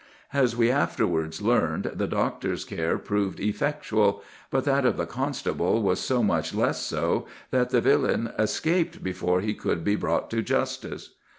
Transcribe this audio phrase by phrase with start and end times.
[0.33, 5.99] "As we afterwards learned, the doctor's care proved effectual; but that of the constable was
[5.99, 11.11] so much less so, that the villain escaped before he could be brought to justice."